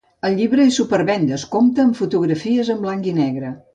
[0.27, 3.53] El llibre és supervendes, compta amb fotografies en blanc i negre.